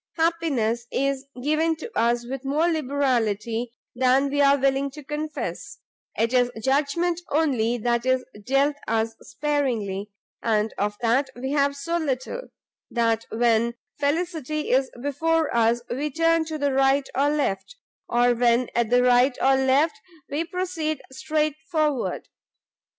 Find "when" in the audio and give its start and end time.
13.31-13.75, 18.33-18.69